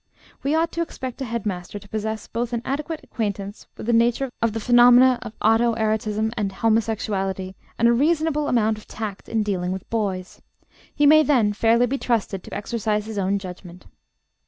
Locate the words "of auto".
5.21-5.75